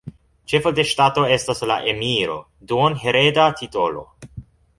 [0.51, 2.39] Ĉefo de ŝtato estas la Emiro,
[2.73, 4.05] duon-hereda titolo.